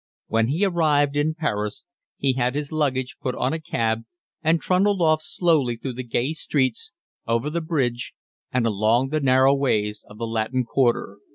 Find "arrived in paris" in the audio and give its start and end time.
0.65-1.83